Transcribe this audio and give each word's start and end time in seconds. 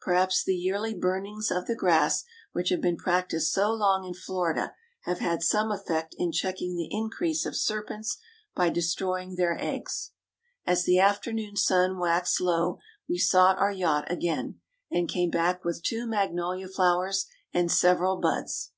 Perhaps 0.00 0.44
the 0.44 0.54
yearly 0.54 0.94
burnings 0.94 1.50
of 1.50 1.66
the 1.66 1.74
grass 1.74 2.22
which 2.52 2.68
have 2.68 2.80
been 2.80 2.96
practised 2.96 3.50
so 3.50 3.72
long 3.72 4.04
in 4.04 4.14
Florida 4.14 4.76
have 5.06 5.18
had 5.18 5.42
some 5.42 5.72
effect 5.72 6.14
in 6.18 6.30
checking 6.30 6.76
the 6.76 6.86
increase 6.92 7.44
of 7.44 7.56
serpents 7.56 8.18
by 8.54 8.70
destroying 8.70 9.34
their 9.34 9.58
eggs. 9.60 10.12
As 10.64 10.84
the 10.84 11.00
afternoon 11.00 11.56
sun 11.56 11.98
waxed 11.98 12.40
low 12.40 12.78
we 13.08 13.18
sought 13.18 13.58
our 13.58 13.72
yacht 13.72 14.08
again, 14.08 14.60
and 14.88 15.08
came 15.08 15.30
back 15.30 15.64
with 15.64 15.82
two 15.82 16.06
magnolia 16.06 16.68
flowers 16.68 17.26
and 17.52 17.68
several 17.68 18.18
buds. 18.20 18.70